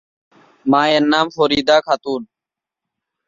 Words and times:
মায়ের 0.65 1.03
নাম 1.13 1.25
ফরিদা 1.35 1.77
খাতুন। 1.85 2.21